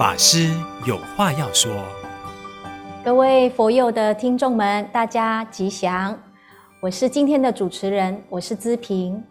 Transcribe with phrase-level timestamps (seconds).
[0.00, 0.48] 法师
[0.86, 1.70] 有话要说。
[3.04, 6.18] 各位佛友的听众们，大家吉祥。
[6.80, 9.22] 我是今天的主持人，我是姿平。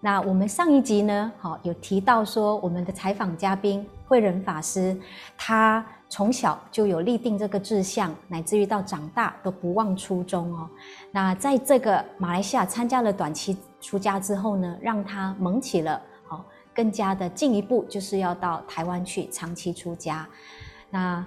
[0.00, 4.94] 那我们上一集呢，好有提到说，我们的采访嘉宾慧仁法师，
[5.34, 10.68] 他从小就有立定这个志向，乃至于到长大都不忘初衷哦。
[11.10, 15.98] 那在这个马来西亚参加了短期出家之后呢，让他萌起了
[16.78, 20.24] 更加的进一步，就是要到台湾去长期出家。
[20.90, 21.26] 那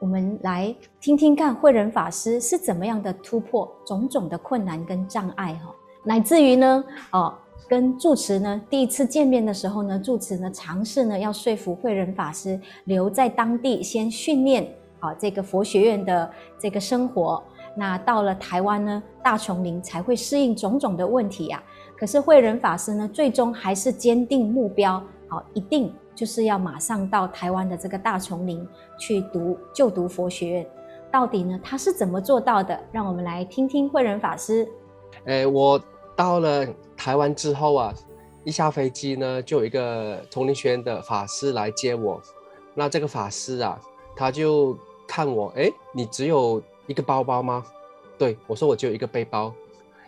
[0.00, 5.72] 我们来听听看慧仁法师是怎么样的突破种种的困难跟障碍哈，
[6.02, 7.32] 乃至于呢，哦，
[7.68, 17.40] 跟住持呢第一次见面的时候呢，住持呢尝试呢要说服慧仁法师留在当地先训练啊这个佛学院的这个生活，
[17.76, 21.62] 那到了台湾呢大丛林才会适应种种的问题呀。
[21.96, 25.92] 可是慧仁法师呢最终还是坚定目标，好一定。
[26.14, 30.66] 就是要马上到台湾的这个大丛林去读就读佛学院，
[31.10, 32.78] 到底呢他是怎么做到的？
[32.92, 34.68] 让我们来听听慧仁法师。
[35.24, 35.80] 诶，我
[36.14, 37.94] 到了台湾之后啊，
[38.44, 42.20] 一下飞机呢，就有一个丛林学院的法师来接我。
[42.74, 43.80] 那这个法师啊，
[44.14, 44.76] 他就
[45.08, 47.64] 看我，诶，你只有一个包包吗？
[48.18, 49.52] 对，我说我就有一个背包。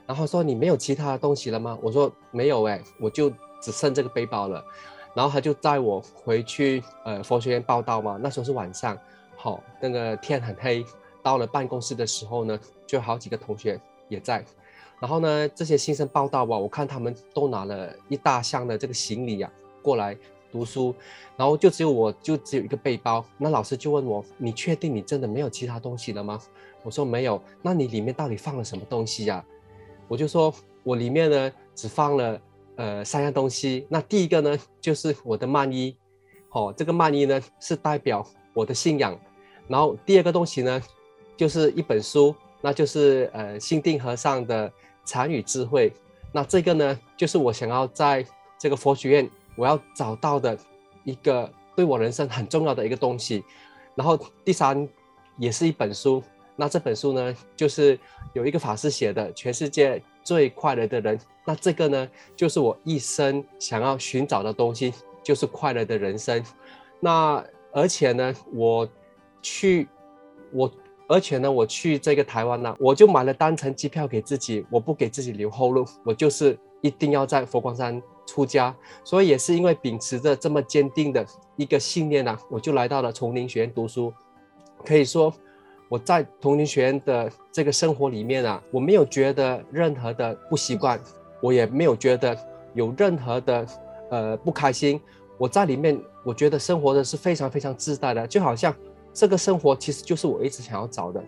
[0.06, 1.78] 然后说你没有其他的东西了吗？
[1.80, 4.62] 我说没有，诶，我就只剩这个背包了。
[5.14, 8.18] 然后他就带我回去，呃，佛学院报到嘛。
[8.20, 8.98] 那时候是晚上，
[9.36, 10.84] 好，那个天很黑。
[11.22, 14.44] 到了办公室的时候呢，就好几个同学也在。
[15.00, 20.14] 然后呢，这些新生报到吧，我看他们都拿了一大箱的这个行李呀、啊，过来
[20.54, 20.94] 读书。
[21.36, 23.24] 然后就只有我就只有一个背包。
[23.36, 26.40] 那老师就问我：“你确定你真的没有其他东西了吗？”
[26.84, 29.44] 我说：“没有。”那你里面到底放了什么东西呀、
[30.06, 32.40] 我就说：“我里面呢，只放了。”
[32.76, 33.86] 呃，三样东西。
[33.88, 35.96] 那第一个呢，就是我的曼衣，
[36.50, 39.16] 哦，这个曼衣呢是代表我的信仰。
[39.68, 40.82] 然后第二个东西呢，
[41.36, 44.68] 就是一本书，那就是呃心定和尚的
[45.04, 45.88] 《禅与智慧》。
[46.32, 48.26] 那这个呢，就是我想要在
[48.58, 50.56] 这个佛学院我要找到的
[51.04, 53.44] 一个对我人生很重要的一个东西。
[53.94, 54.88] 然后第三
[55.38, 56.22] 也是一本书，
[56.56, 57.98] 那这本书呢，就是
[58.32, 61.18] 有一个法师写的《全世界最快乐的人》。
[61.44, 64.92] 那这个呢，就是我一生想要寻找的东西，
[65.22, 66.42] 就是快乐的人生。
[67.00, 68.88] 那而且呢，我
[69.42, 69.86] 去，
[70.52, 70.72] 我
[71.06, 78.74] 而且呢，我去这个台湾呢，我就买了单程机票给自己，我不给自己留后路，我就是一定要在佛光山出家。
[79.02, 81.26] 所以也是因为秉持着这么坚定的
[81.56, 84.12] 一个信念呢，我就来到了丛林学院读书。
[84.84, 85.32] 可以说，
[85.88, 91.00] 我在丛林学院的这个生活里面啊，我没有觉得任何的不习惯。
[91.40, 92.34] 我也没有觉得
[92.72, 93.66] 有任何的
[94.10, 94.98] 呃不开心，
[95.36, 98.74] 我在里面，我觉得生活的是非常非常自在的，就好像
[99.12, 101.22] 这个生活其实就是我一直想要找的。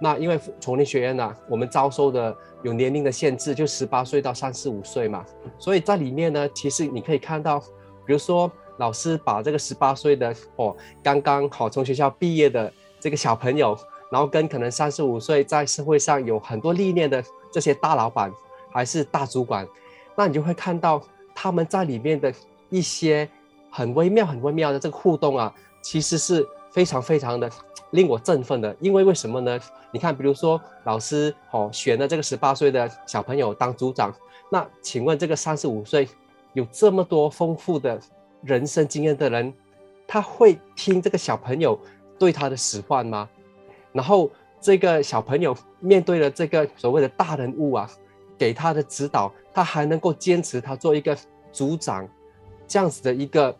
[0.00, 5.24] 那因为丛林学院呢、我们招收的有年龄的限制，就十八岁到三十五岁嘛，
[5.58, 7.60] 所以在里面呢，其实你可以看到，
[8.06, 13.78] 比如说老师把这个十八岁的哦刚刚好从学校毕业的这个小朋友，
[14.10, 17.22] 然后跟可能三十五岁在社会上有很多历练的
[17.52, 18.32] 这些大老板。
[18.72, 19.66] 还是大主管，
[20.16, 21.02] 那你就会看到
[21.34, 22.32] 他们在里面的
[22.68, 23.28] 一些
[23.68, 27.50] 很微妙、很微妙的这个互动啊，其实是非常非常的
[27.90, 28.74] 令我振奋的。
[28.80, 29.58] 因为为什么呢？
[29.92, 34.14] 你看，比如说老师哦选了这个十八岁的小朋友当组长，
[34.50, 36.08] 那请问这个三十五岁
[36.52, 38.00] 有这么多丰富的
[38.42, 39.52] 人生经验的人，
[40.06, 41.78] 他会听这个小朋友
[42.18, 43.28] 对他的使唤吗？
[43.92, 44.30] 然后
[44.60, 47.90] 这个小朋友面对了这个所谓的大人物啊。
[48.40, 51.14] 给他的指导，他还能够坚持他做一个
[51.52, 52.08] 组长
[52.66, 53.54] 这样子的一个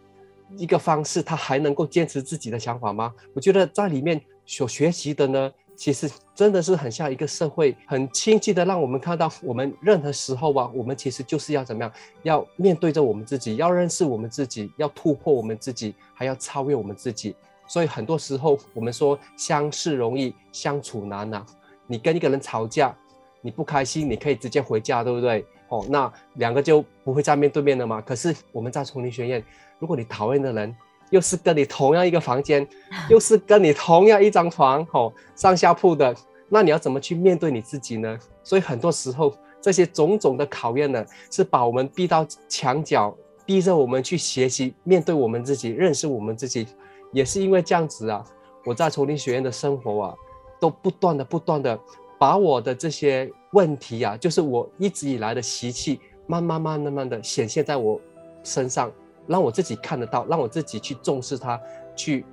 [0.57, 3.13] 一个方式，他还能够坚持自己的想法吗？
[3.35, 17.35] 我觉得在里面所学习的呢，其实真的是很像一个社会，很清晰的让我们看到，我们任何时候啊，我们其实就是要怎么样，要面对着我们自己，要认识我们自己，要突破我们自己，还要超越我们自己。
[17.67, 21.47] 所以很多时候我们说相识容易相处难啊，
[21.87, 22.97] 你跟一个人吵架。
[23.43, 25.43] 你不开心，你可以直接回家，对不对？
[25.69, 27.99] 哦，那两个就不会再面对面了嘛。
[27.99, 29.43] 可是我们在丛林学院，
[29.81, 30.73] 如果你讨厌的人
[31.11, 32.65] 又是跟你同样一个房间，
[33.11, 36.15] 又是跟你同样一张床，哦，上下铺的，
[36.49, 38.17] 那你要怎么去面对你自己呢？
[38.45, 43.13] 所以很多时候，这些种种的考验呢，是把我们逼到墙角，
[43.45, 46.69] 逼着我们去学习面对我们自己，认识我们自己。
[47.13, 48.25] 也是因为这样子啊，
[48.65, 50.15] 我在丛林学院的生活啊，
[50.61, 51.79] 都不断的、不断的。
[52.21, 57.99] 把我的这些问题啊，就是我一直以来的习气，慢慢、慢、慢慢的显现在我
[58.45, 58.93] 身上，
[59.31, 61.59] 让我自己看得到，让我自己去重视它，
[61.95, 62.27] 去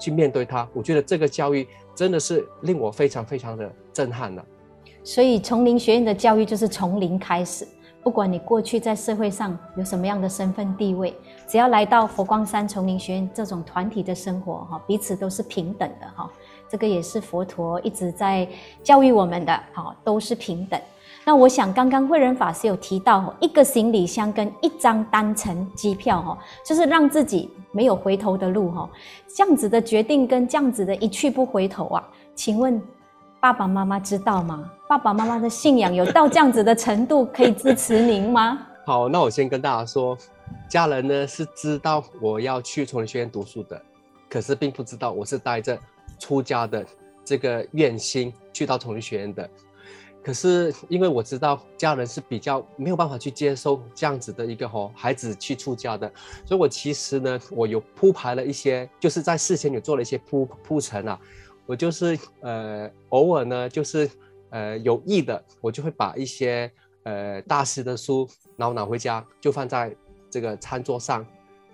[0.00, 0.68] 去面对它。
[0.74, 4.44] 我觉得这个教育真的是令我非常非常的震撼了。
[5.04, 7.64] 所以丛林学院的教育就是从零开始，
[8.02, 11.16] 不管你过去在社会上有什么样的身份地位，
[11.46, 16.28] 只要来到佛光山丛林学院这种团体的生活，哈，彼此都是平等的，哈，
[16.68, 18.46] 这个也是佛陀一直在
[18.82, 20.80] 教育我们的，哈，都是平等。
[21.28, 28.88] 那我想刚刚慧仁法师有提到，一个行李箱跟一张单程机票，哈，就是让自己没有回头的路，哈，
[29.36, 32.82] 这样子的决定跟这样子的一去不回头啊，请问？
[33.40, 34.70] 爸爸妈妈知道吗？
[34.88, 38.66] 爸爸妈妈的信仰有到这样子的程度，可以支持您吗？
[38.86, 40.16] 好，那我先跟大家说，
[40.66, 43.78] 家人呢是知道我要去崇灵学院读书的，
[44.30, 45.78] 可是并不知道我是带着
[46.18, 46.86] 出家的
[47.22, 49.46] 这个愿心去到崇灵学院的。
[50.22, 56.12] 可是因为我知道家人是比较没有办法去接受这样子的一个吼孩子去出家的，
[56.44, 61.18] 所以我其实呢，我有铺排了一些，就是在事前有做了一些铺铺陈啊。
[61.64, 64.10] 我就是呃，偶尔呢，就是
[64.50, 66.70] 呃有意的，我就会把一些
[67.02, 69.94] 呃大师的书，然后拿回家，就放在
[70.30, 71.26] 这个餐桌上。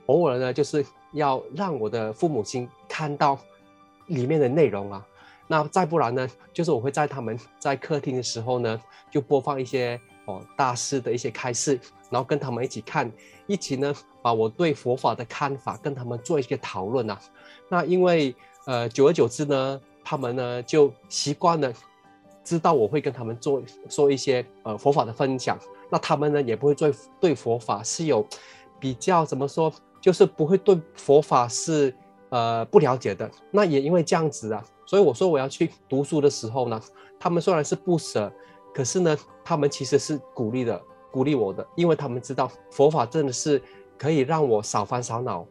[0.06, 3.38] 偶尔呢，就是要让我的父母亲看到
[4.08, 5.06] 里面的内容啊。
[5.46, 8.81] 那再不然呢，就是我会在他们在客厅的时候呢，
[9.11, 11.79] 就播放一些哦大师的一些开示，
[12.11, 13.11] 然后跟他们一起看，
[13.46, 17.19] 一起呢把我对佛法的看法跟他们做一些讨论啊。
[17.69, 18.35] 那因为。
[18.67, 21.70] 呃，久而久之呢，他们呢就习惯了，
[22.43, 25.58] 知道我会跟他们做说一些呃佛法的分享，
[25.90, 28.26] 那他们呢也不会对对佛法是有
[28.81, 29.70] 比较怎么说，
[30.00, 31.94] 就是不会对佛法是
[32.31, 33.31] 呃不了解的。
[33.50, 36.81] 那也因为这样子啊，所以我说我要去读书的时候呢，
[37.19, 38.33] 他们虽然是不舍，
[38.75, 43.61] 可是呢，他们其实是鼓励的，鼓励我的，因为他们知道佛法真的是
[43.99, 45.47] 可以让我少烦少恼。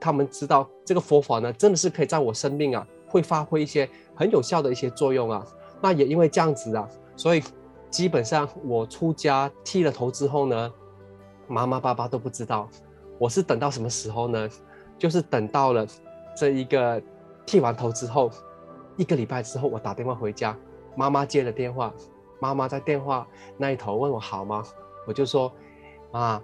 [0.00, 5.46] 他们知道这个佛法呢，真的是可以在我生命啊，会发挥一些很有效的一些作用啊。
[5.80, 7.42] 那也因为这样子啊，所以
[7.90, 10.72] 基本上我出家剃了头之后呢，
[11.46, 12.68] 妈妈爸爸都不知道。
[13.18, 14.48] 我是等到什么时候呢？
[14.98, 15.86] 就是等到了
[16.36, 17.00] 这一个
[17.46, 18.30] 剃完头之后，
[18.96, 20.56] 一个礼拜之后，我打电话回家，
[20.96, 21.92] 妈妈接了电话，
[22.38, 24.62] 妈妈在电话那一头问我好吗？
[25.06, 25.52] 我就说，
[26.10, 26.40] 妈，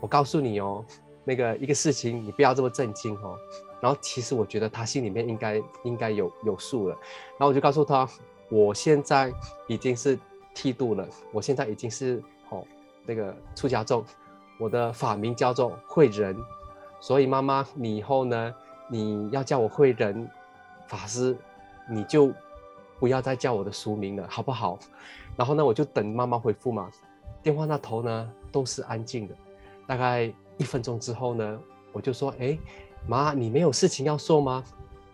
[0.00, 0.84] 我告诉你哦。
[1.26, 3.34] 那个一个事情，你不要这么震惊哦。
[3.80, 6.94] 然后其实我觉得他心里面应该应该有有数了。
[7.38, 8.06] 然后我就告诉他，
[8.50, 9.32] 我现在
[9.66, 10.18] 已经是
[10.54, 12.62] 剃度了，我现在已经是哦
[13.06, 14.04] 那个出家众，
[14.58, 16.36] 我的法名叫做慧仁。
[17.00, 18.54] 所以妈妈，你以后呢，
[18.90, 20.28] 你要叫我慧仁
[20.86, 21.34] 法师，
[21.88, 22.32] 你就
[22.98, 24.78] 不要再叫我的俗名了，好不好？
[25.36, 26.90] 然后呢，我就等妈妈回复嘛。
[27.42, 29.34] 电话那头呢都是安静的，
[29.86, 30.32] 大概。
[30.56, 31.58] 一分钟之后呢，
[31.90, 32.56] 我就说：“哎，
[33.08, 34.62] 妈，你没有事情要说吗？”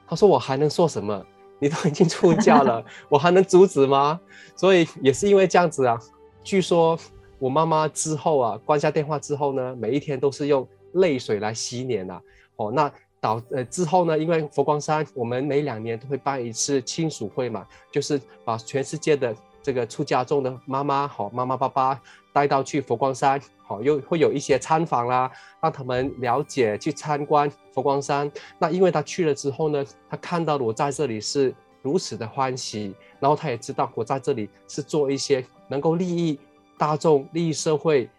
[0.06, 1.24] 她说：“我还能说什么？
[1.58, 4.20] 你都已经出嫁了， 我还能阻止吗？”
[4.54, 5.98] 所以也是因为这样子啊。
[6.44, 6.98] 据说
[7.38, 12.20] 我妈妈之后啊，关下电话之后呢，每一天都是用泪水来洗脸啊。
[12.56, 22.00] 哦，那导呃之后呢，因为佛光山我们每两年都会办一次亲属会嘛，就是把全世界的这个出家众的妈妈好妈妈爸爸
[22.32, 23.40] 带到去佛光山。
[23.62, 25.30] 好，又会有一些参访啦，
[25.60, 28.28] 让他们了解去参观佛光山。
[28.58, 36.36] 那因为他去了之后呢，他看到我在这里是如此的欢喜，然后他也知道我在这里是做一些能够利益
[36.76, 38.10] 大众、利益社会、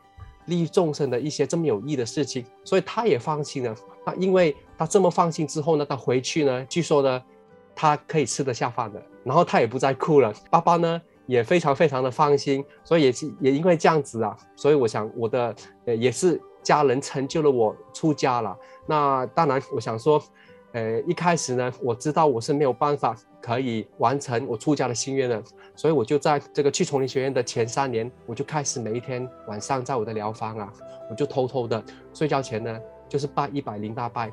[0.45, 3.75] 利益众生的一些这么有益的事情，所以他也放心了。
[4.05, 7.21] 那因为他这么放心之后呢，他回去呢，据说呢，
[7.75, 10.33] 他可以吃得下饭的，然后他也不再哭了。
[10.49, 11.01] 爸爸呢？
[11.27, 15.55] 也非常非常的放心，所以也是也因为这样子啊，所以我想我的
[15.85, 18.57] 呃也是家人成就了我出家了。
[18.85, 20.21] 那当然，我想说，
[20.73, 25.41] 呃一开始呢，我知道我是没有办法可以完成我出家的心愿了，
[25.75, 30.71] 所以我就在这个去丛林学院的前三年，我就开始每一天晚上在我的疗房啊，
[31.09, 31.83] 我就偷偷的
[32.13, 32.79] 睡觉前呢，
[33.09, 34.31] 就是拜一百零八拜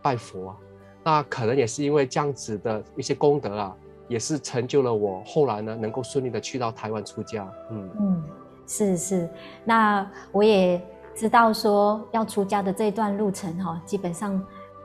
[0.00, 0.56] 拜佛啊。
[1.02, 3.76] 那可能也是因为这样子的一些功德啊。
[4.06, 7.50] 也是成就了我后来呢，能够顺利的去到台湾出家。
[7.70, 8.22] 嗯嗯，
[8.66, 9.26] 是是。
[9.64, 10.78] 那我也
[11.14, 14.38] 知道说要出家的这一段路程哈，基本上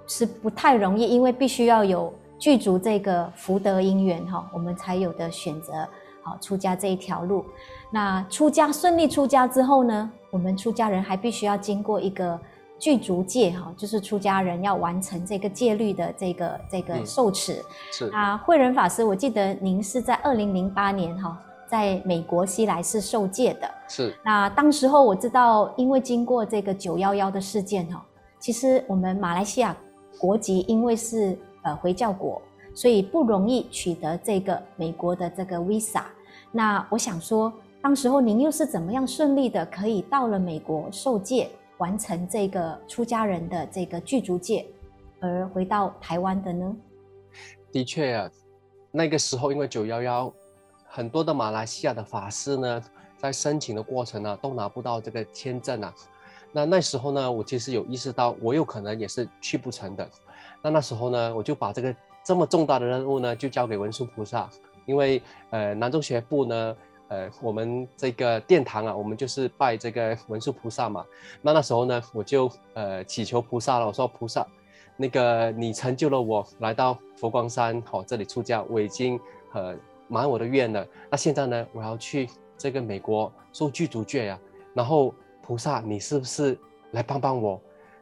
[0.08, 5.88] 是不太容易，因为必须要有具足这个福德因缘哈，我们才有的选择
[6.24, 7.46] 好出家这一条路。
[7.92, 12.40] 那出家顺利出家之后呢，我们出家人还必须要经过一个。
[12.82, 17.56] 具足戒哈，就是出家人要完成这个戒律的这个这个受持。
[17.56, 23.70] 嗯、是啊，慧仁法师，我记得您是在二零零八年哈，在美国西来寺受戒的。
[23.90, 24.18] 是。
[24.24, 28.02] 那当时候我知道，因为经过这个九幺幺的事件哈，
[28.40, 29.76] 其实我们马来西亚
[30.18, 32.42] 国籍因为是呃回教国，
[32.74, 36.04] 所以不容易取得这个美国的这个 visa。
[36.52, 37.52] 那我想说，
[37.82, 44.66] 当时候您又是怎么样顺利的可以到了美国受戒，完成这个出家人的这个具足戒，
[45.20, 46.76] 而回到台湾的呢？
[47.72, 48.30] 的确啊，
[48.92, 50.34] 那个时候因为九幺幺，
[50.88, 52.84] 很多的马来西亚的法师呢，
[53.18, 55.94] 在申请的过程呢，都拿不到这个签证啊。
[56.52, 60.10] 那那时候呢，我其实有意识到，我有可能也是去不成的。
[60.62, 64.50] 那那时候呢，我就把这个这么重大的任务呢，就交给文殊菩萨，
[64.86, 66.76] 因为呃，南中学部呢，
[67.08, 71.06] 呃，我们这个殿堂啊，我们就是拜这个文殊菩萨嘛。
[71.42, 74.46] 那那时候呢，我就呃祈求菩萨了，我说菩萨，
[74.98, 79.20] 那个你成就了我来到佛光山好、哦、这里出家，我已经
[79.54, 79.76] 呃
[80.08, 80.86] 满我的愿了。
[81.10, 84.40] 那现在呢，我要去这个美国受具足戒呀，
[84.74, 85.14] 然后。
[85.42, 86.56] 菩萨，你是不是
[86.92, 87.60] 来帮帮我？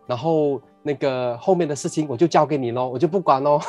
[0.08, 3.60] 然后那个后面的事情我就交给你喽，我就不管喽。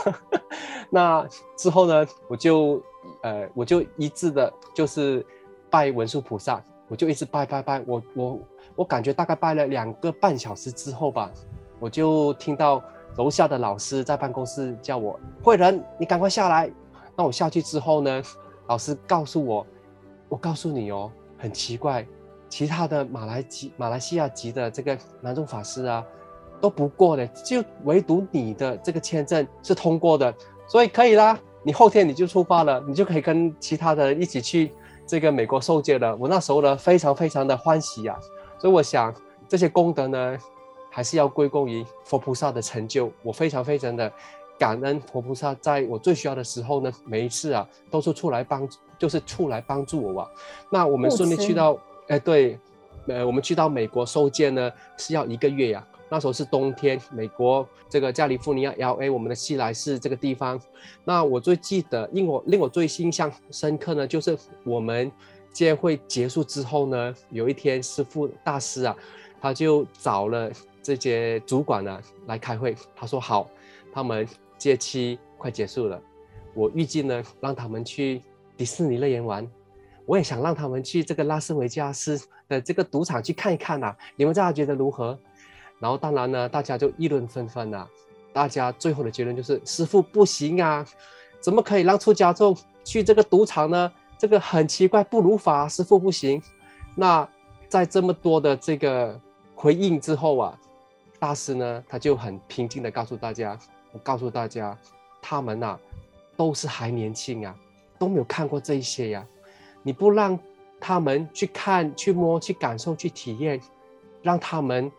[0.88, 1.26] 那
[1.57, 2.83] 之后呢，我就
[3.23, 5.25] 呃，我就一致的，就是
[5.68, 7.83] 拜文殊菩萨，我就一直拜拜拜。
[7.87, 8.38] 我我
[8.76, 11.30] 我感觉大概拜了两个半小时之后吧，
[11.80, 12.83] 我就听到
[13.16, 16.71] 楼下的老师在办公室叫我慧仁，你赶快下来。
[17.16, 18.23] 那我下去之后呢，
[18.68, 19.66] 老师告诉我，
[20.28, 22.07] 我告诉你哦，很奇怪。
[22.49, 26.02] 其他的马来籍、马来西亚籍的这个南宗法师啊，
[26.61, 30.35] 都不过的，就唯独你的这个签证是通过的，
[30.67, 31.38] 所以可以啦。
[31.62, 34.71] 你后天你就出发了，你就可以跟其他的人一起去
[35.07, 36.15] 这个美国受戒了。
[36.17, 38.59] 我那时候呢，非常非常的欢喜呀、啊。
[38.59, 39.15] 所以我想
[39.49, 40.38] 这些功德呢，
[40.91, 43.11] 还是要归功于佛菩萨的成就。
[43.23, 44.11] 我非常非常的
[44.59, 50.29] 感恩佛菩萨，在我最需要的时候呢，每一次啊，都是出来帮，就是出来帮助我啊。
[50.71, 51.79] 那我们顺利去到。
[52.09, 52.59] 哎，对，
[53.07, 55.87] 呃，我们去到美国受戒呢，是要一个月呀。
[56.11, 60.61] 那时候是冬天，美国这个加利福尼亚 LA，我们的西来市这个地方。
[61.05, 65.11] 那我最记得，令我令我最印象深刻呢，就是我们
[65.53, 68.97] 戒会结束之后呢，有一天师傅大师啊，
[69.41, 70.50] 他就找了
[70.83, 72.75] 这些主管呢来开会。
[72.97, 73.50] 他说好，
[73.93, 76.00] 他们戒期快结束了，
[76.55, 78.23] 我预计呢让他们去
[78.57, 79.47] 迪士尼乐园玩。
[80.07, 85.19] 我也想让他们去这个拉斯维加斯的这个赌场去看一看呐、你们大家觉得如何？
[85.78, 87.87] 然后当然呢，大家就议论纷纷呐。
[88.32, 90.87] 大家最后的结论就是：师傅不行啊，
[91.40, 93.92] 怎么可以让出家众去这个赌场呢？
[94.16, 96.42] 这个很奇怪，不如法，师傅不行。
[96.94, 97.26] 那
[97.68, 99.18] 在这么多的这个
[99.54, 100.58] 回应之后啊，
[101.18, 103.58] 大师呢他就很平静的告诉大家：
[103.92, 104.76] 我告诉大家，
[105.23, 105.78] 他们呐、
[106.37, 107.54] 都是还年轻啊，
[107.99, 109.26] 都没有看过这一些呀、
[109.82, 110.38] 你不让
[110.80, 113.61] 他们去看、去摸、去感受、去体验，
[114.23, 114.90] 让他们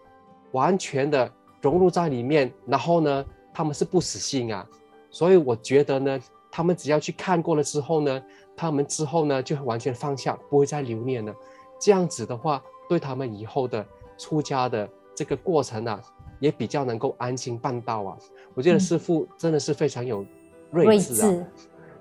[0.51, 4.67] 完全的融入在里面，然后呢，他们是不死心啊。
[5.11, 6.19] 所以我觉得呢，
[6.51, 8.23] 他们只要去看过了之后呢，
[8.55, 11.33] 他们之后呢就会完全放下，不会再留恋了。
[11.79, 13.85] 这样子的话，对他们以后的
[14.17, 16.01] 出家的这个过程啊，
[16.39, 18.17] 也比较能够安心办到啊。
[18.53, 20.25] 我觉得师父真的是非常有
[20.71, 21.33] 睿智啊。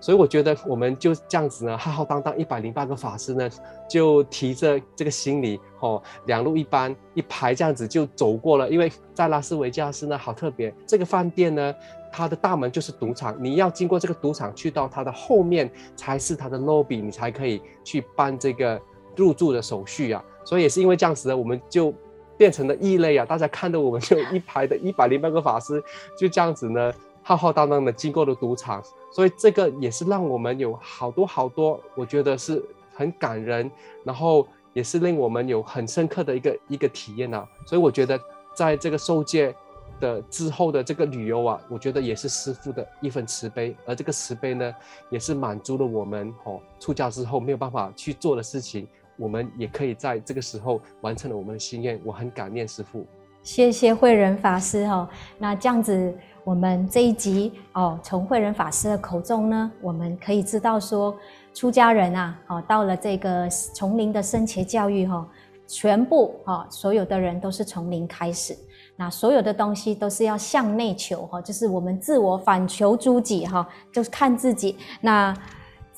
[0.00, 3.50] 所以我觉得我们就这样子呢，浩浩荡荡一百零八个法师呢，
[3.90, 8.71] 就提着这个行李，哦，两路一班一排这样子就走过了。
[8.71, 11.75] 因为在拉斯维加斯呢，好特别，这个饭店呢，
[12.12, 18.81] 它的大门就是赌场，你要经过这个赌场去到它的后面才是它的 lobby，你才可以去办这个
[19.17, 20.25] 入住的手续啊。
[20.45, 21.93] 所以也是因为这样子呢，我们就
[22.37, 23.26] 变成了异类啊。
[23.26, 25.83] 大家看到我们就 一排的一百零八个法师
[26.17, 26.93] 就这样子呢。
[27.21, 32.62] 浩浩荡荡的经过了赌场，所以这个也是让我们有好多好多，我觉得是
[32.95, 33.71] 很感人，
[34.05, 37.47] 然后也是令我们有很深刻的一个一个体验啊。
[37.67, 38.21] 所以我觉得
[38.55, 39.55] 在这个受戒
[39.99, 44.75] 的之后的这个旅游啊，我觉得也是师父的一份慈悲，而这个慈悲呢，
[45.11, 48.87] 也是满足了我们哦，出家之后没有办法去做的事情，
[49.17, 51.99] 我们也可以在这个时候完成了我们的心愿。
[52.05, 53.07] 我很感念师父。
[53.43, 56.15] 谢谢慧仁法师哈、哦，那这样子。
[56.49, 61.14] 我们这一集哦，从慧仁法师的口中呢，我们可以知道说，
[61.52, 65.28] 出家人啊，哦，到了这个从零的生前教育哈，
[65.67, 68.57] 全部哈，所有的人都是从零开始，
[68.97, 74.75] 那所有的东西都是要向内求哈，就是我们自我反求诸己哈，就是看自己。
[75.02, 75.37] 那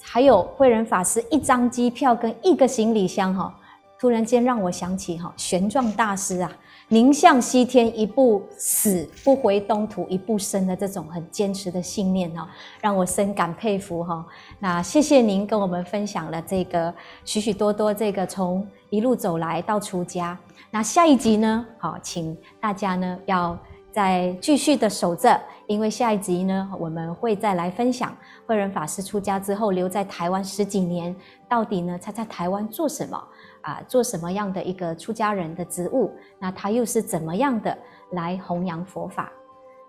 [0.03, 3.57] 还有慧仁法师一张机票跟一个行李箱哈，
[4.01, 6.51] 突然间让我想起哈，玄奘大师啊。
[6.93, 12.45] 宁向西天，一步死不回东土一步生的这种很坚持的信念哦，
[12.81, 14.27] 让我深感佩服哈。
[14.59, 16.93] 那谢谢您跟我们分享了这个
[17.25, 20.37] 许许多多这个从一路走来到出家。
[20.69, 23.57] 那下一集呢，好，请大家呢要
[23.93, 28.13] 再继续的守着，因为下一集呢，我们会再来分享
[28.47, 31.15] 慧仁法师出家之后留在台湾十几年，
[31.49, 33.23] 到底呢他在台湾做什么
[33.63, 33.81] 啊？
[33.89, 36.13] 做什么样的一个出家人的职务？
[36.39, 37.77] 那他又是怎么样的
[38.11, 39.33] 来弘扬佛法？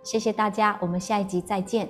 [0.03, 1.87] 谢谢大家，我们下一集再见。